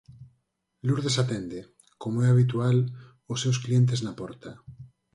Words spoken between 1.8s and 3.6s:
como é habitual, os seus